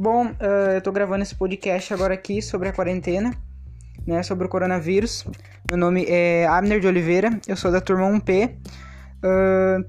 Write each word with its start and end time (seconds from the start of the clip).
Bom, 0.00 0.26
uh, 0.26 0.74
eu 0.76 0.80
tô 0.80 0.92
gravando 0.92 1.24
esse 1.24 1.34
podcast 1.34 1.92
agora 1.92 2.14
aqui 2.14 2.40
sobre 2.40 2.68
a 2.68 2.72
quarentena, 2.72 3.34
né, 4.06 4.22
sobre 4.22 4.46
o 4.46 4.48
coronavírus. 4.48 5.24
Meu 5.68 5.76
nome 5.76 6.04
é 6.06 6.46
Abner 6.46 6.78
de 6.78 6.86
Oliveira, 6.86 7.40
eu 7.48 7.56
sou 7.56 7.72
da 7.72 7.80
turma 7.80 8.06
1P. 8.06 8.54
Uh, 9.24 9.84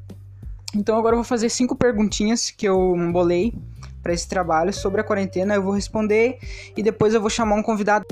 então 0.76 0.98
agora 0.98 1.14
eu 1.14 1.18
vou 1.18 1.24
fazer 1.24 1.48
cinco 1.50 1.76
perguntinhas 1.76 2.50
que 2.50 2.68
eu 2.68 2.96
bolei 3.12 3.54
para 4.02 4.12
esse 4.12 4.28
trabalho 4.28 4.74
sobre 4.74 5.00
a 5.00 5.04
quarentena. 5.04 5.54
Eu 5.54 5.62
vou 5.62 5.74
responder 5.74 6.40
e 6.76 6.82
depois 6.82 7.14
eu 7.14 7.22
vou 7.22 7.30
chamar 7.30 7.58
um 7.58 7.62
convidado. 7.62 8.04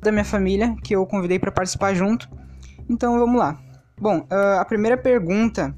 Da 0.00 0.10
minha 0.10 0.24
família, 0.24 0.74
que 0.82 0.96
eu 0.96 1.04
convidei 1.04 1.38
para 1.38 1.52
participar 1.52 1.92
junto. 1.92 2.26
Então 2.88 3.18
vamos 3.18 3.38
lá. 3.38 3.60
Bom, 4.00 4.20
uh, 4.20 4.58
a 4.58 4.64
primeira 4.64 4.96
pergunta. 4.96 5.74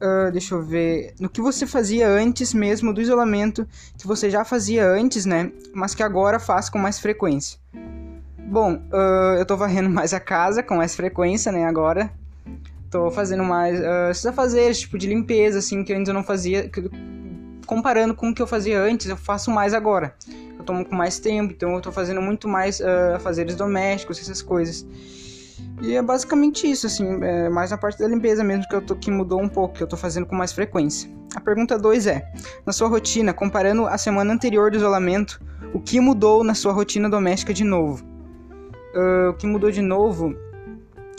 Uh, 0.00 0.30
deixa 0.30 0.54
eu 0.54 0.62
ver. 0.62 1.14
No 1.18 1.28
que 1.28 1.40
você 1.40 1.66
fazia 1.66 2.08
antes 2.08 2.54
mesmo 2.54 2.92
do 2.92 3.00
isolamento, 3.00 3.66
que 3.98 4.06
você 4.06 4.30
já 4.30 4.44
fazia 4.44 4.88
antes, 4.88 5.26
né? 5.26 5.50
Mas 5.74 5.92
que 5.92 6.04
agora 6.04 6.38
faz 6.38 6.68
com 6.68 6.78
mais 6.78 7.00
frequência. 7.00 7.58
Bom, 8.38 8.74
uh, 8.74 9.38
eu 9.38 9.44
tô 9.44 9.56
varrendo 9.56 9.90
mais 9.90 10.14
a 10.14 10.20
casa 10.20 10.62
com 10.62 10.76
mais 10.76 10.94
frequência, 10.94 11.50
né? 11.50 11.64
Agora. 11.64 12.10
Tô 12.88 13.10
fazendo 13.10 13.42
mais. 13.42 13.80
Uh, 13.80 14.10
esses 14.12 14.24
afazeres, 14.24 14.78
tipo 14.78 14.96
de 14.96 15.08
limpeza, 15.08 15.58
assim, 15.58 15.82
que 15.82 15.92
antes 15.92 16.06
eu 16.06 16.14
não 16.14 16.22
fazia. 16.22 16.68
Que, 16.68 16.88
comparando 17.66 18.14
com 18.14 18.28
o 18.28 18.34
que 18.34 18.40
eu 18.40 18.46
fazia 18.46 18.80
antes, 18.80 19.08
eu 19.08 19.16
faço 19.16 19.50
mais 19.50 19.74
agora. 19.74 20.14
Eu 20.56 20.64
tomo 20.64 20.84
com 20.84 20.94
mais 20.94 21.18
tempo, 21.18 21.52
então 21.52 21.74
eu 21.74 21.80
tô 21.80 21.90
fazendo 21.90 22.22
muito 22.22 22.46
mais 22.46 22.78
uh, 22.78 23.16
afazeres 23.16 23.56
domésticos, 23.56 24.20
essas 24.20 24.40
coisas. 24.40 24.86
E 25.80 25.94
é 25.94 26.02
basicamente 26.02 26.70
isso, 26.70 26.86
assim, 26.86 27.22
é 27.22 27.48
mais 27.48 27.70
na 27.70 27.76
parte 27.76 27.98
da 27.98 28.08
limpeza 28.08 28.42
mesmo 28.42 28.66
que 28.68 28.74
eu 28.74 28.80
tô, 28.80 28.96
que 28.96 29.10
mudou 29.10 29.40
um 29.40 29.48
pouco, 29.48 29.74
que 29.74 29.82
eu 29.82 29.86
tô 29.86 29.96
fazendo 29.96 30.26
com 30.26 30.34
mais 30.34 30.52
frequência. 30.52 31.10
A 31.34 31.40
pergunta 31.40 31.78
2 31.78 32.06
é: 32.06 32.26
na 32.64 32.72
sua 32.72 32.88
rotina, 32.88 33.34
comparando 33.34 33.86
a 33.86 33.98
semana 33.98 34.32
anterior 34.32 34.70
do 34.70 34.78
isolamento, 34.78 35.40
o 35.74 35.80
que 35.80 36.00
mudou 36.00 36.42
na 36.42 36.54
sua 36.54 36.72
rotina 36.72 37.10
doméstica 37.10 37.52
de 37.52 37.64
novo? 37.64 38.04
Uh, 38.94 39.30
o 39.30 39.34
que 39.34 39.46
mudou 39.46 39.70
de 39.70 39.82
novo? 39.82 40.34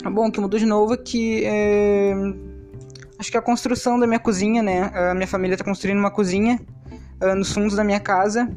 Bom, 0.04 0.26
o 0.26 0.32
que 0.32 0.40
mudou 0.40 0.58
de 0.58 0.66
novo 0.66 0.94
é 0.94 0.96
que 0.96 1.44
é... 1.44 2.14
acho 3.18 3.30
que 3.30 3.36
a 3.36 3.42
construção 3.42 3.98
da 3.98 4.06
minha 4.06 4.18
cozinha, 4.18 4.62
né? 4.62 4.90
A 4.94 5.14
minha 5.14 5.26
família 5.26 5.56
tá 5.56 5.64
construindo 5.64 5.98
uma 5.98 6.10
cozinha 6.10 6.60
uh, 7.22 7.34
nos 7.36 7.52
fundos 7.52 7.76
da 7.76 7.84
minha 7.84 8.00
casa 8.00 8.50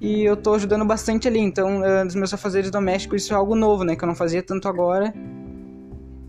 e 0.00 0.24
eu 0.24 0.36
tô 0.36 0.54
ajudando 0.54 0.84
bastante 0.84 1.28
ali. 1.28 1.38
Então, 1.38 1.82
uh, 1.82 2.06
dos 2.06 2.14
meus 2.14 2.32
afazeres 2.32 2.70
domésticos, 2.70 3.22
isso 3.22 3.34
é 3.34 3.36
algo 3.36 3.54
novo, 3.54 3.84
né? 3.84 3.94
Que 3.94 4.02
eu 4.02 4.08
não 4.08 4.14
fazia 4.14 4.42
tanto 4.42 4.66
agora. 4.66 5.12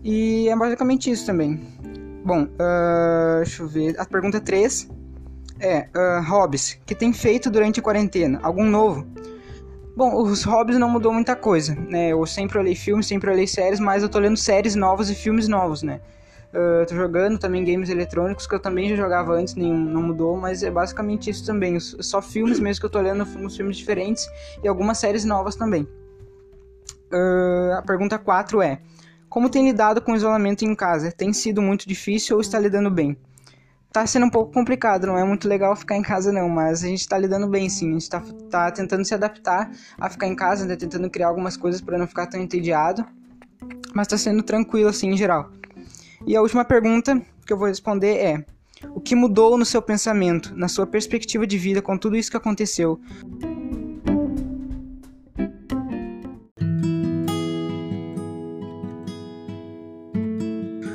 E 0.04 0.48
é 0.48 0.56
basicamente 0.56 1.10
isso 1.10 1.24
também. 1.24 1.60
Bom, 2.24 2.42
uh, 2.44 3.36
deixa 3.38 3.62
eu 3.62 3.68
ver. 3.68 3.98
A 3.98 4.04
pergunta 4.04 4.40
3 4.40 4.88
é: 5.58 5.88
uh, 5.96 6.22
hobbies 6.28 6.78
que 6.84 6.94
tem 6.94 7.12
feito 7.12 7.50
durante 7.50 7.80
a 7.80 7.82
quarentena? 7.82 8.38
Algum 8.42 8.64
novo? 8.64 9.06
Bom, 9.96 10.22
os 10.22 10.42
hobbies 10.44 10.78
não 10.78 10.88
mudou 10.88 11.12
muita 11.12 11.36
coisa, 11.36 11.74
né? 11.74 12.08
Eu 12.08 12.24
sempre 12.26 12.58
olhei 12.58 12.74
filmes, 12.74 13.06
sempre 13.06 13.30
olhei 13.30 13.46
séries, 13.46 13.78
mas 13.78 14.02
eu 14.02 14.08
tô 14.08 14.18
lendo 14.18 14.36
séries 14.36 14.74
novas 14.74 15.10
e 15.10 15.14
filmes 15.14 15.48
novos, 15.48 15.82
né? 15.82 16.00
Uh, 16.52 16.84
tô 16.86 16.94
jogando 16.94 17.38
também 17.38 17.64
games 17.64 17.88
eletrônicos 17.88 18.46
que 18.46 18.54
eu 18.54 18.60
também 18.60 18.86
já 18.90 18.94
jogava 18.94 19.32
antes, 19.32 19.54
nenhum 19.54 19.74
não 19.74 20.02
mudou, 20.02 20.36
mas 20.36 20.62
é 20.62 20.70
basicamente 20.70 21.30
isso 21.30 21.46
também. 21.46 21.80
Só 21.80 22.20
filmes 22.20 22.60
mesmo 22.60 22.80
que 22.80 22.86
eu 22.86 22.90
tô 22.90 23.00
lendo, 23.00 23.22
uns 23.22 23.56
filmes 23.56 23.76
diferentes 23.78 24.28
e 24.62 24.68
algumas 24.68 24.98
séries 24.98 25.24
novas 25.24 25.56
também. 25.56 25.88
Uh, 27.10 27.72
a 27.78 27.82
pergunta 27.82 28.18
4 28.18 28.60
é: 28.60 28.80
Como 29.30 29.48
tem 29.48 29.64
lidado 29.64 30.02
com 30.02 30.12
o 30.12 30.16
isolamento 30.16 30.62
em 30.62 30.74
casa? 30.74 31.10
Tem 31.10 31.32
sido 31.32 31.62
muito 31.62 31.88
difícil 31.88 32.36
ou 32.36 32.42
está 32.42 32.58
lidando 32.58 32.90
bem? 32.90 33.16
Tá 33.90 34.06
sendo 34.06 34.26
um 34.26 34.30
pouco 34.30 34.52
complicado, 34.52 35.06
não 35.06 35.18
é 35.18 35.24
muito 35.24 35.46
legal 35.46 35.76
ficar 35.76 35.96
em 35.96 36.02
casa 36.02 36.32
não, 36.32 36.48
mas 36.48 36.82
a 36.82 36.86
gente 36.86 37.06
tá 37.06 37.18
lidando 37.18 37.46
bem 37.46 37.68
sim. 37.68 37.90
A 37.90 37.92
gente 37.92 38.08
tá, 38.10 38.22
tá 38.50 38.70
tentando 38.70 39.04
se 39.04 39.14
adaptar 39.14 39.70
a 39.98 40.08
ficar 40.08 40.26
em 40.26 40.34
casa, 40.34 40.64
né? 40.66 40.76
tentando 40.76 41.08
criar 41.10 41.28
algumas 41.28 41.56
coisas 41.56 41.80
para 41.80 41.98
não 41.98 42.06
ficar 42.06 42.26
tão 42.26 42.40
entediado, 42.40 43.06
mas 43.94 44.06
tá 44.06 44.16
sendo 44.16 44.42
tranquilo 44.42 44.88
assim 44.88 45.10
em 45.10 45.16
geral. 45.16 45.50
E 46.26 46.36
a 46.36 46.40
última 46.40 46.64
pergunta 46.64 47.20
que 47.44 47.52
eu 47.52 47.56
vou 47.56 47.66
responder 47.66 48.16
é: 48.16 48.44
o 48.94 49.00
que 49.00 49.14
mudou 49.14 49.58
no 49.58 49.64
seu 49.64 49.82
pensamento, 49.82 50.54
na 50.56 50.68
sua 50.68 50.86
perspectiva 50.86 51.46
de 51.46 51.58
vida 51.58 51.82
com 51.82 51.98
tudo 51.98 52.16
isso 52.16 52.30
que 52.30 52.36
aconteceu? 52.36 53.00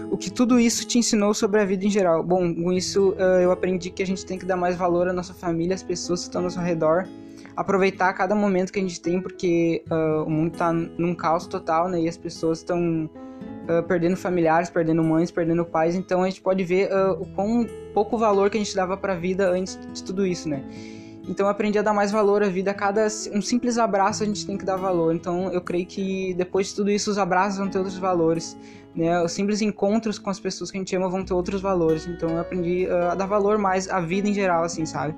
O 0.10 0.18
que 0.18 0.32
tudo 0.32 0.60
isso 0.60 0.88
te 0.88 0.98
ensinou 0.98 1.34
sobre 1.34 1.62
a 1.62 1.66
vida 1.66 1.86
em 1.86 1.92
geral? 1.92 2.24
Bom, 2.24 2.54
com 2.56 2.72
isso 2.72 3.12
uh, 3.12 3.40
eu 3.42 3.52
aprendi 3.52 3.92
que 3.92 4.02
a 4.02 4.06
gente 4.06 4.26
tem 4.26 4.40
que 4.40 4.46
dar 4.46 4.58
mais 4.58 4.76
valor 4.76 5.08
à 5.08 5.14
nossa 5.14 5.34
família, 5.34 5.76
às 5.76 5.84
pessoas 5.84 6.22
que 6.22 6.28
estão 6.28 6.40
ao 6.40 6.46
nosso 6.46 6.60
redor, 6.60 7.08
aproveitar 7.56 8.14
cada 8.14 8.34
momento 8.34 8.74
que 8.74 8.80
a 8.80 8.82
gente 8.82 9.00
tem, 9.00 9.22
porque 9.22 9.84
uh, 9.92 10.24
o 10.24 10.30
mundo 10.30 10.54
está 10.54 10.74
num 10.74 11.14
caos 11.14 11.46
total, 11.46 11.88
né? 11.88 12.02
E 12.02 12.08
as 12.08 12.18
pessoas 12.18 12.60
estão 12.60 13.08
uh, 13.68 13.84
perdendo 13.84 14.16
familiares, 14.16 14.70
perdendo 14.70 15.04
mães, 15.04 15.30
perdendo 15.32 15.66
pais. 15.66 15.96
Então 15.96 16.24
a 16.24 16.30
gente 16.30 16.42
pode 16.42 16.64
ver 16.64 16.90
uh, 16.92 17.22
o 17.22 17.26
quão 17.28 17.68
pouco 17.94 18.18
valor 18.18 18.50
que 18.50 18.58
a 18.58 18.60
gente 18.60 18.76
dava 18.76 18.98
para 18.98 19.14
a 19.14 19.16
vida 19.16 19.50
antes 19.50 19.78
de 19.94 20.04
tudo 20.04 20.26
isso, 20.26 20.50
né? 20.50 20.64
Então 21.28 21.46
eu 21.46 21.50
aprendi 21.50 21.78
a 21.78 21.82
dar 21.82 21.94
mais 21.94 22.12
valor 22.12 22.42
à 22.42 22.48
vida. 22.48 22.74
Cada 22.74 23.06
um 23.34 23.42
simples 23.42 23.78
abraço 23.78 24.24
a 24.24 24.26
gente 24.26 24.46
tem 24.46 24.58
que 24.58 24.64
dar 24.64 24.78
valor. 24.78 25.14
Então 25.14 25.52
eu 25.52 25.62
creio 25.62 25.86
que 25.86 26.34
depois 26.36 26.68
de 26.68 26.76
tudo 26.76 26.90
isso 26.90 27.12
os 27.12 27.18
abraços 27.18 27.60
vão 27.60 27.70
ter 27.70 27.78
outros 27.78 27.98
valores, 27.98 28.58
né? 28.96 29.22
Os 29.22 29.34
simples 29.34 29.62
encontros 29.62 30.18
com 30.18 30.30
as 30.30 30.40
pessoas 30.40 30.72
que 30.72 30.78
a 30.78 30.80
gente 30.80 30.96
ama 30.96 31.10
vão 31.10 31.26
ter 31.26 31.34
outros 31.34 31.62
valores. 31.62 32.08
Então 32.08 32.30
eu 32.30 32.40
aprendi 32.40 32.88
uh, 32.88 33.12
a 33.12 33.16
dar 33.16 33.26
valor 33.26 33.58
mais 33.58 33.90
à 33.90 34.00
vida 34.00 34.30
em 34.30 34.34
geral, 34.34 34.64
assim, 34.64 34.86
sabe? 34.86 35.16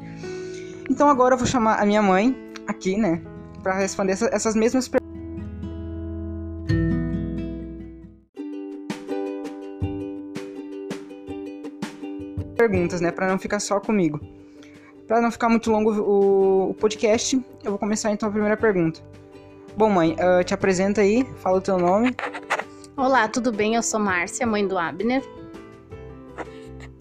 Então 0.89 1.07
agora 1.07 1.35
eu 1.35 1.37
vou 1.37 1.45
chamar 1.45 1.79
a 1.79 1.85
minha 1.85 2.01
mãe 2.01 2.35
aqui, 2.67 2.97
né, 2.97 3.21
para 3.61 3.77
responder 3.77 4.13
essa, 4.13 4.29
essas 4.33 4.55
mesmas 4.55 4.87
perguntas. 4.87 4.98
Perguntas, 12.69 13.01
né, 13.01 13.11
para 13.11 13.27
não 13.27 13.39
ficar 13.39 13.59
só 13.59 13.79
comigo. 13.79 14.19
Para 15.07 15.19
não 15.19 15.31
ficar 15.31 15.49
muito 15.49 15.71
longo 15.71 15.91
o, 15.91 16.69
o, 16.69 16.73
podcast, 16.75 17.35
eu 17.63 17.71
vou 17.71 17.79
começar 17.79 18.11
então 18.11 18.29
a 18.29 18.31
primeira 18.31 18.55
pergunta. 18.55 19.01
Bom, 19.75 19.89
mãe, 19.89 20.13
uh, 20.13 20.43
te 20.43 20.53
apresenta 20.53 21.01
aí, 21.01 21.27
fala 21.37 21.57
o 21.57 21.61
teu 21.61 21.79
nome. 21.79 22.15
Olá, 22.95 23.27
tudo 23.27 23.51
bem? 23.51 23.75
Eu 23.75 23.81
sou 23.81 23.99
Márcia, 23.99 24.45
mãe 24.45 24.67
do 24.67 24.77
Abner. 24.77 25.23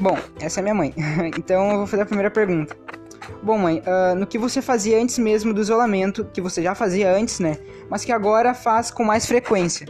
Bom, 0.01 0.17
essa 0.41 0.61
é 0.61 0.63
minha 0.63 0.75
mãe. 0.75 0.95
então 1.37 1.71
eu 1.71 1.77
vou 1.79 1.87
fazer 1.87 2.03
a 2.03 2.07
primeira 2.07 2.31
pergunta. 2.31 2.75
Bom, 3.43 3.59
mãe, 3.59 3.81
uh, 3.81 4.15
no 4.15 4.27
que 4.27 4.39
você 4.39 4.63
fazia 4.63 4.99
antes 4.99 5.19
mesmo 5.19 5.53
do 5.53 5.61
isolamento, 5.61 6.25
que 6.33 6.41
você 6.41 6.63
já 6.63 6.75
fazia 6.75 7.15
antes, 7.15 7.41
né? 7.41 7.59
Mas 7.91 8.05
que 8.07 8.13
agora 8.13 8.55
faz 8.55 8.91
com 8.91 9.05
mais 9.05 9.27
frequência? 9.27 9.87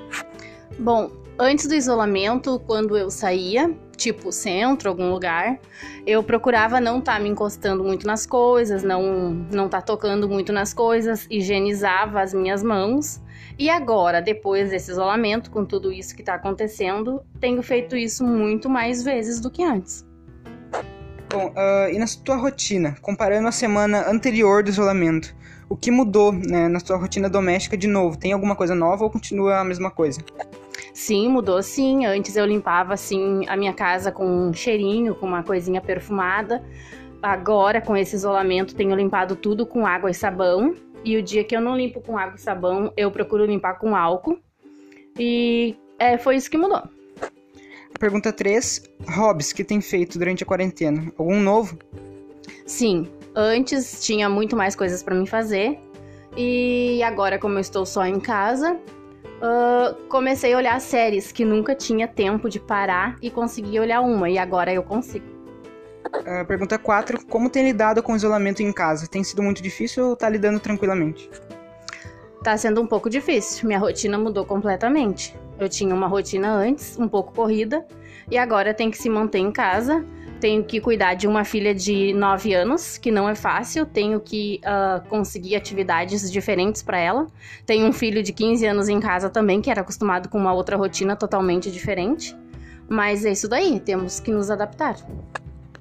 Bom, 0.77 1.11
antes 1.39 1.67
do 1.67 1.75
isolamento, 1.75 2.61
quando 2.67 2.97
eu 2.97 3.11
saía, 3.11 3.75
tipo 3.97 4.33
centro, 4.33 4.89
algum 4.89 5.11
lugar, 5.11 5.59
eu 6.07 6.23
procurava 6.23 6.81
não 6.81 6.99
estar 6.99 7.15
tá 7.15 7.21
me 7.21 7.29
encostando 7.29 7.85
muito 7.85 8.07
nas 8.07 8.27
coisas, 8.27 8.83
não 8.83 9.31
não 9.51 9.69
tá 9.69 9.81
tocando 9.81 10.29
muito 10.29 10.53
nas 10.53 10.75
coisas, 10.75 11.27
higienizava 11.31 12.21
as 12.21 12.35
minhas 12.35 12.63
mãos. 12.63 13.21
E 13.59 13.71
agora, 13.71 14.21
depois 14.21 14.71
desse 14.71 14.91
isolamento, 14.91 15.51
com 15.51 15.65
tudo 15.65 15.93
isso 15.93 16.15
que 16.15 16.23
está 16.23 16.35
acontecendo, 16.35 17.23
tenho 17.41 17.63
feito 17.63 17.97
isso 17.97 18.25
muito 18.25 18.69
mais 18.69 19.03
vezes 19.03 19.41
do 19.41 19.51
que 19.51 19.63
antes. 19.63 20.07
Bom, 21.31 21.49
uh, 21.49 21.93
e 21.93 21.99
na 21.99 22.07
tua 22.25 22.37
rotina, 22.37 22.97
comparando 23.03 23.49
a 23.49 23.53
semana 23.53 24.09
anterior 24.09 24.63
do 24.63 24.71
isolamento, 24.71 25.37
o 25.69 25.77
que 25.77 25.91
mudou 25.91 26.33
né, 26.33 26.69
na 26.69 26.81
tua 26.81 26.97
rotina 26.97 27.29
doméstica 27.29 27.77
de 27.77 27.87
novo? 27.87 28.17
Tem 28.17 28.33
alguma 28.33 28.57
coisa 28.57 28.75
nova 28.75 29.05
ou 29.05 29.11
continua 29.11 29.59
a 29.59 29.65
mesma 29.65 29.91
coisa? 29.91 30.21
Sim, 30.99 31.29
mudou 31.29 31.63
sim. 31.63 32.07
Antes 32.07 32.35
eu 32.35 32.45
limpava 32.45 32.93
assim 32.93 33.47
a 33.47 33.57
minha 33.57 33.73
casa 33.73 34.11
com 34.11 34.27
um 34.27 34.53
cheirinho, 34.53 35.15
com 35.15 35.27
uma 35.27 35.45
coisinha 35.45 35.81
perfumada. 35.81 36.61
Agora, 37.23 37.81
com 37.81 37.97
esse 37.97 38.17
isolamento, 38.17 38.75
tenho 38.75 38.97
limpado 38.97 39.37
tudo 39.37 39.65
com 39.65 39.87
água 39.87 40.11
e 40.11 40.15
sabão. 40.15 40.75
E 41.05 41.17
o 41.17 41.23
dia 41.23 41.45
que 41.45 41.55
eu 41.55 41.61
não 41.61 41.77
limpo 41.77 42.01
com 42.01 42.19
água 42.19 42.35
e 42.35 42.41
sabão, 42.41 42.93
eu 42.97 43.13
procuro 43.13 43.47
limpar 43.47 43.75
com 43.75 43.95
álcool. 43.95 44.41
E 45.17 45.77
é, 46.01 46.19
foi 46.19 46.35
isso 46.35 46.51
que 46.51 46.59
mudou. 46.59 46.83
Pergunta 48.01 48.33
3. 48.33 48.83
Hobbies 49.09 49.53
que 49.53 49.63
tem 49.63 49.81
feito 49.81 50.19
durante 50.19 50.43
a 50.43 50.47
quarentena? 50.47 51.13
Algum 51.17 51.41
novo? 51.41 51.79
Sim. 52.67 53.07
Antes 53.37 54.05
tinha 54.05 54.29
muito 54.29 54.57
mais 54.57 54.75
coisas 54.75 55.01
para 55.01 55.15
me 55.15 55.29
fazer. 55.29 55.79
E 56.37 57.01
agora, 57.05 57.39
como 57.39 57.55
eu 57.55 57.61
estou 57.61 57.87
só 57.87 58.05
em 58.05 58.19
casa, 58.19 58.77
uh, 59.43 59.95
comecei 60.09 60.53
a 60.53 60.57
olhar 60.57 60.81
séries 60.81 61.33
que 61.33 61.45
nunca 61.45 61.75
tinha 61.75 62.07
tempo 62.07 62.49
de 62.49 62.61
parar 62.61 63.17
e 63.23 63.31
consegui 63.31 63.79
olhar 63.81 64.01
uma. 64.01 64.29
E 64.29 64.39
agora 64.39 64.73
eu 64.73 64.83
consigo. 64.83 65.27
Uh, 66.07 66.45
pergunta 66.47 66.79
4. 66.79 67.27
Como 67.27 67.51
tem 67.51 67.65
lidado 67.65 68.03
com 68.03 68.13
o 68.13 68.17
isolamento 68.17 68.63
em 68.63 68.73
casa? 68.73 69.07
Tem 69.07 69.23
sido 69.23 69.43
muito 69.43 69.63
difícil 69.63 70.09
ou 70.09 70.17
tá 70.17 70.29
lidando 70.29 70.61
tranquilamente? 70.61 71.31
Tá 72.43 72.57
sendo 72.57 72.81
um 72.81 72.87
pouco 72.87 73.11
difícil. 73.11 73.67
Minha 73.67 73.79
rotina 73.79 74.17
mudou 74.17 74.45
completamente. 74.45 75.37
Eu 75.59 75.69
tinha 75.69 75.95
uma 75.95 76.07
rotina 76.07 76.53
antes, 76.53 76.99
um 76.99 77.09
pouco 77.09 77.33
corrida, 77.33 77.85
e 78.31 78.39
agora 78.39 78.73
tem 78.73 78.91
que 78.91 78.97
se 78.97 79.09
manter 79.11 79.39
em 79.39 79.51
casa. 79.51 80.05
Tenho 80.41 80.63
que 80.63 80.81
cuidar 80.81 81.15
de 81.15 81.27
uma 81.27 81.45
filha 81.45 81.75
de 81.75 82.13
9 82.15 82.55
anos, 82.55 82.97
que 82.97 83.11
não 83.11 83.29
é 83.29 83.35
fácil. 83.35 83.85
Tenho 83.85 84.21
que 84.21 84.61
uh, 84.65 85.07
conseguir 85.09 85.57
atividades 85.57 86.31
diferentes 86.31 86.83
para 86.83 86.99
ela. 86.99 87.27
Tenho 87.67 87.87
um 87.87 87.93
filho 87.93 88.23
de 88.23 88.33
15 88.33 88.65
anos 88.67 88.89
em 88.89 89.01
casa 89.01 89.29
também, 89.29 89.61
que 89.61 89.71
era 89.71 89.81
acostumado 89.81 90.29
com 90.29 90.39
uma 90.39 90.53
outra 90.53 90.77
rotina 90.77 91.17
totalmente 91.17 91.71
diferente. 91.71 92.37
Mas 92.89 93.25
é 93.25 93.33
isso 93.33 93.49
daí, 93.49 93.81
temos 93.81 94.21
que 94.21 94.31
nos 94.31 94.51
adaptar. 94.51 94.97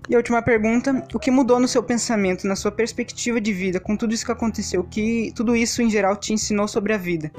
E 0.09 0.15
a 0.15 0.17
última 0.17 0.41
pergunta: 0.41 1.05
o 1.13 1.19
que 1.19 1.29
mudou 1.29 1.59
no 1.59 1.67
seu 1.67 1.83
pensamento, 1.83 2.47
na 2.47 2.55
sua 2.55 2.71
perspectiva 2.71 3.39
de 3.39 3.53
vida, 3.53 3.79
com 3.79 3.95
tudo 3.95 4.13
isso 4.13 4.25
que 4.25 4.31
aconteceu? 4.31 4.81
O 4.81 4.83
que 4.83 5.31
tudo 5.35 5.55
isso 5.55 5.81
em 5.81 5.89
geral 5.89 6.15
te 6.15 6.33
ensinou 6.33 6.67
sobre 6.67 6.93
a 6.93 6.97
vida? 6.97 7.31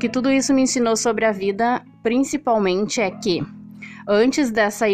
Que 0.00 0.08
tudo 0.08 0.30
isso 0.30 0.54
me 0.54 0.62
ensinou 0.62 0.96
sobre 0.96 1.26
a 1.26 1.30
vida, 1.30 1.82
principalmente, 2.02 3.02
é 3.02 3.10
que 3.10 3.44
antes 4.08 4.50
dessa 4.50 4.86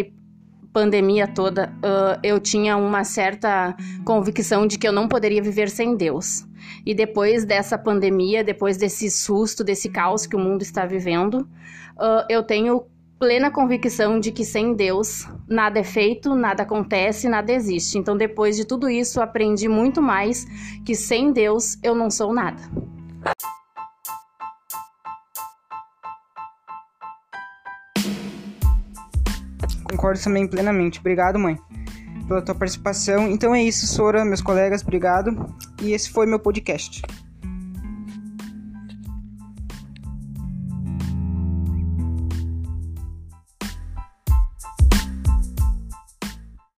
pandemia 0.73 1.29
toda, 1.29 1.73
uh, 1.77 2.19
eu 2.25 2.41
tinha 2.41 2.77
uma 2.77 3.05
certa 3.05 3.75
convicção 4.05 4.67
de 4.67 4.77
que 4.77 4.87
eu 4.87 4.93
não 4.93 5.07
poderia 5.07 5.41
viver 5.41 5.71
sem 5.71 5.97
Deus. 5.97 6.45
E 6.85 6.93
depois 6.93 7.45
dessa 7.45 7.79
pandemia, 7.79 8.43
depois 8.43 8.77
desse 8.77 9.09
susto, 9.09 9.63
desse 9.63 9.89
caos 9.89 10.27
que 10.27 10.35
o 10.35 10.41
mundo 10.41 10.63
está 10.63 10.85
vivendo, 10.85 11.49
uh, 11.97 12.27
eu 12.29 12.43
tenho 12.43 12.85
plena 13.17 13.49
convicção 13.49 14.19
de 14.19 14.33
que 14.33 14.45
sem 14.45 14.75
Deus 14.75 15.27
nada 15.49 15.79
é 15.79 15.85
feito, 15.85 16.35
nada 16.35 16.65
acontece, 16.65 17.29
nada 17.29 17.53
existe. 17.53 17.97
Então, 17.97 18.17
depois 18.17 18.57
de 18.57 18.65
tudo 18.65 18.91
isso, 18.91 19.23
aprendi 19.23 19.69
muito 19.69 20.03
mais 20.03 20.45
que 20.85 20.97
sem 20.97 21.33
Deus 21.33 21.79
eu 21.81 21.95
não 21.95 22.11
sou 22.11 22.35
nada. 22.35 22.61
Concordo 29.97 30.23
também 30.23 30.47
plenamente. 30.47 31.01
Obrigado, 31.01 31.39
mãe, 31.39 31.59
pela 32.29 32.43
tua 32.43 32.55
participação. 32.55 33.31
Então 33.31 33.55
é 33.55 33.63
isso, 33.63 33.87
Sora, 33.87 34.27
meus 34.27 34.43
colegas, 34.43 34.83
obrigado. 34.83 35.55
E 35.81 35.93
esse 35.93 36.11
foi 36.11 36.27
meu 36.27 36.39
podcast. 36.39 37.01